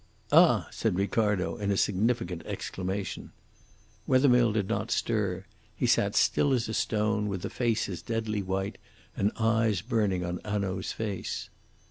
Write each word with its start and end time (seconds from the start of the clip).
"Ah!" 0.31 0.67
said 0.71 0.97
Ricardo, 0.97 1.57
in 1.57 1.69
a 1.69 1.77
significant 1.77 2.41
exclamation. 2.47 3.33
Wethermill 4.07 4.51
did 4.51 4.67
not 4.67 4.89
stir. 4.89 5.45
He 5.75 5.85
sat 5.85 6.15
still 6.15 6.53
as 6.53 6.67
a 6.67 6.73
stone, 6.73 7.27
with 7.27 7.45
a 7.45 7.51
face 7.51 7.85
deadly 8.01 8.41
white 8.41 8.79
and 9.15 9.31
eyes 9.37 9.83
burning 9.83 10.23
upon 10.23 10.39
Hanaud's 10.43 10.91
face. 10.91 11.51